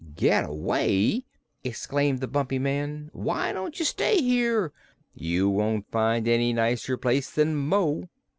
[0.15, 1.25] "Get away!"
[1.63, 3.11] exclaimed the Bumpy Man.
[3.13, 4.71] "Why don't you stay here?
[5.13, 8.09] You won't find any nicer place than Mo."